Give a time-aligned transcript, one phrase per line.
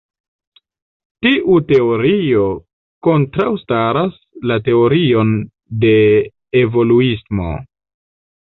[1.25, 2.47] Tiu teorio
[3.09, 4.15] kontraŭstaras
[4.53, 5.37] la teorion
[5.85, 5.95] de
[6.67, 7.53] evoluismo.